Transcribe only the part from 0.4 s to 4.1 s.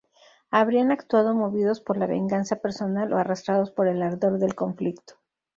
Habrían actuado movidos por la venganza personal o arrastrados por el